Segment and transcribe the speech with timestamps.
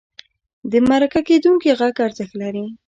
[0.71, 2.65] د مرکه کېدونکي غږ ارزښت لري.